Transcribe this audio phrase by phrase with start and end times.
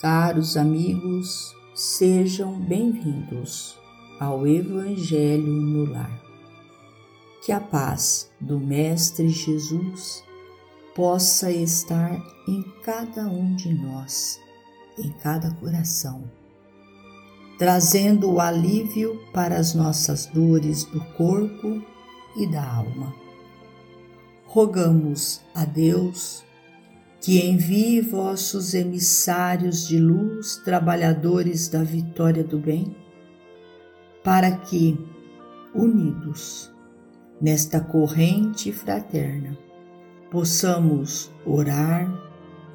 [0.00, 3.78] Caros amigos, sejam bem-vindos
[4.18, 6.18] ao Evangelho no Lar.
[7.44, 10.24] Que a paz do Mestre Jesus
[10.94, 14.40] possa estar em cada um de nós,
[14.98, 16.24] em cada coração,
[17.58, 21.82] trazendo o alívio para as nossas dores do corpo
[22.38, 23.14] e da alma.
[24.46, 26.42] Rogamos a Deus
[27.20, 32.96] que envie vossos emissários de luz, trabalhadores da vitória do bem,
[34.24, 34.98] para que,
[35.74, 36.72] unidos
[37.40, 39.56] nesta corrente fraterna,
[40.30, 42.10] possamos orar,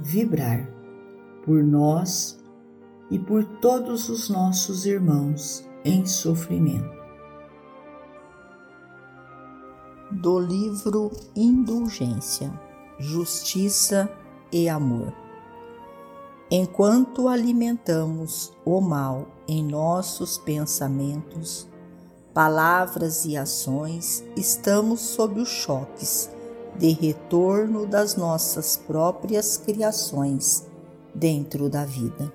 [0.00, 0.68] vibrar
[1.44, 2.38] por nós
[3.10, 6.96] e por todos os nossos irmãos em sofrimento.
[10.10, 12.52] Do livro Indulgência,
[12.98, 14.10] Justiça
[14.52, 15.12] e amor.
[16.50, 21.66] Enquanto alimentamos o mal em nossos pensamentos,
[22.32, 26.30] palavras e ações, estamos sob os choques
[26.78, 30.66] de retorno das nossas próprias criações
[31.14, 32.32] dentro da vida.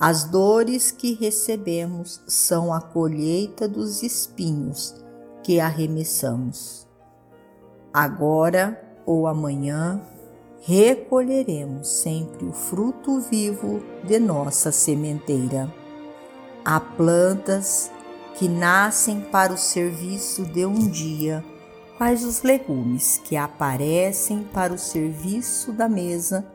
[0.00, 4.94] As dores que recebemos são a colheita dos espinhos
[5.42, 6.86] que arremessamos.
[7.92, 10.00] Agora ou amanhã
[10.62, 15.72] recolheremos sempre o fruto vivo de nossa sementeira.
[16.64, 17.90] Há plantas
[18.34, 21.44] que nascem para o serviço de um dia,
[21.96, 26.46] quais os legumes que aparecem para o serviço da mesa,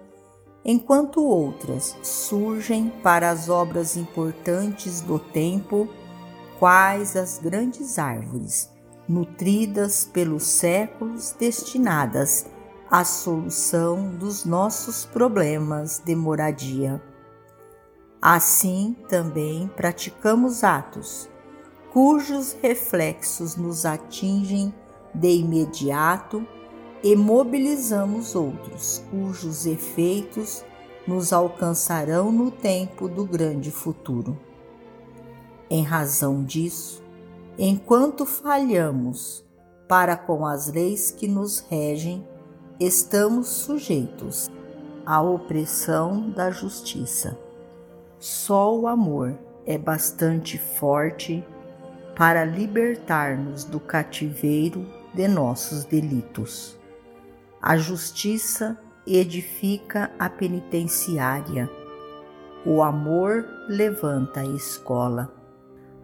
[0.63, 5.89] enquanto outras surgem para as obras importantes do tempo,
[6.59, 8.69] quais as grandes árvores,
[9.09, 12.45] nutridas pelos séculos destinadas
[12.93, 17.01] a solução dos nossos problemas de moradia.
[18.21, 21.27] Assim também praticamos atos
[21.91, 24.71] cujos reflexos nos atingem
[25.11, 26.45] de imediato
[27.01, 30.63] e mobilizamos outros cujos efeitos
[31.07, 34.39] nos alcançarão no tempo do grande futuro.
[35.67, 37.01] Em razão disso,
[37.57, 39.43] enquanto falhamos
[39.87, 42.23] para com as leis que nos regem,
[42.85, 44.49] estamos sujeitos
[45.05, 47.37] à opressão da justiça.
[48.19, 51.45] Só o amor é bastante forte
[52.15, 56.77] para libertar-nos do cativeiro de nossos delitos.
[57.61, 58.77] A justiça
[59.07, 61.69] edifica a penitenciária.
[62.65, 65.33] O amor levanta a escola.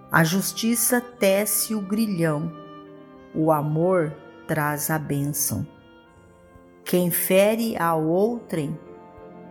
[0.10, 2.52] A justiça tece o grilhão.
[3.36, 4.14] O amor
[4.48, 5.68] traz a bênção.
[6.90, 8.76] Quem fere a outrem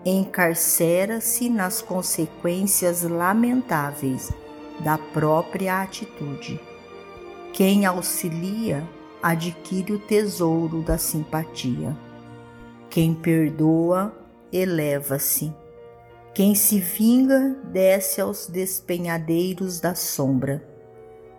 [0.04, 4.32] encarcera-se nas consequências lamentáveis
[4.80, 6.60] da própria atitude.
[7.52, 8.82] Quem auxilia
[9.22, 11.96] adquire o tesouro da simpatia.
[12.90, 14.12] Quem perdoa
[14.52, 15.54] eleva-se.
[16.34, 20.68] Quem se vinga desce aos despenhadeiros da sombra.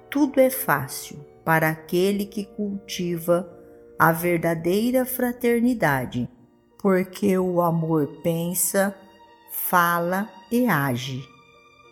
[0.09, 3.58] Tudo é fácil para aquele que cultiva
[3.99, 6.29] a verdadeira fraternidade,
[6.81, 8.95] porque o amor pensa,
[9.51, 11.27] fala e age,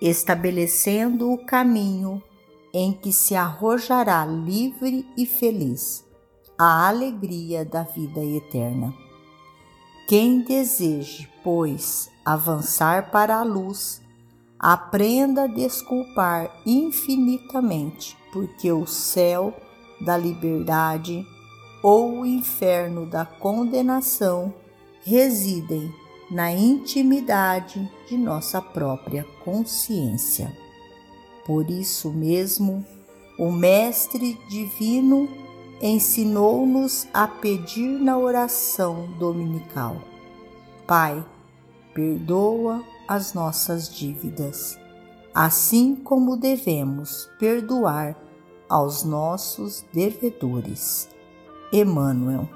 [0.01, 2.23] estabelecendo o caminho
[2.73, 6.05] em que se arrojará livre e feliz
[6.57, 8.93] a alegria da vida eterna.
[10.07, 14.01] Quem deseje, pois, avançar para a luz,
[14.57, 19.53] aprenda a desculpar infinitamente, porque o céu
[19.99, 21.27] da liberdade
[21.87, 24.53] ou o inferno da condenação
[25.05, 25.89] residem
[26.29, 30.51] na intimidade de nossa própria consciência.
[31.45, 32.85] Por isso mesmo,
[33.39, 35.29] o Mestre Divino
[35.81, 39.95] ensinou-nos a pedir na oração dominical:
[40.85, 41.25] Pai,
[41.93, 44.77] perdoa as nossas dívidas,
[45.33, 48.13] assim como devemos perdoar
[48.67, 51.15] aos nossos devedores.
[51.71, 52.47] Emmanuel.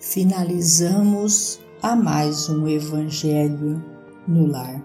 [0.00, 3.84] Finalizamos a mais um Evangelho
[4.26, 4.82] no lar,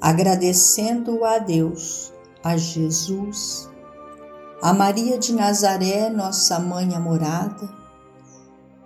[0.00, 2.12] agradecendo a Deus,
[2.42, 3.70] a Jesus,
[4.60, 7.68] a Maria de Nazaré, nossa mãe amorada,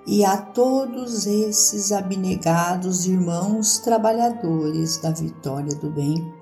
[0.07, 6.33] e a todos esses abnegados irmãos trabalhadores da vitória do bem,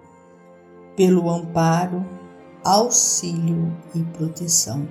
[0.94, 2.15] pelo amparo
[2.64, 4.88] auxílio e proteção.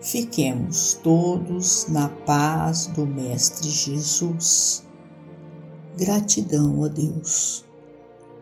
[0.00, 4.84] Fiquemos todos na paz do Mestre Jesus.
[5.96, 7.64] Gratidão, ó Deus.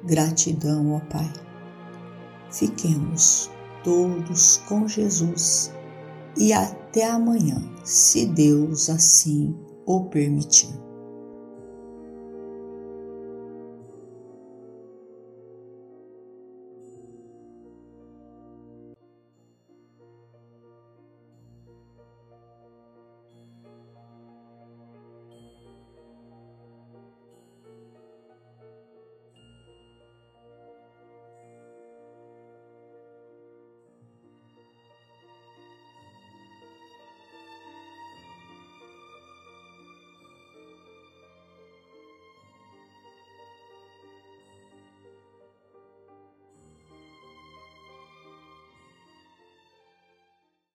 [0.04, 1.30] Gratidão, ó Pai.
[2.50, 3.50] Fiquemos
[3.84, 5.70] todos com Jesus
[6.36, 9.54] e até amanhã, se Deus assim
[9.84, 10.89] o permitir.